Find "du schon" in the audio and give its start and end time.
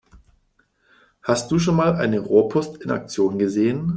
1.51-1.75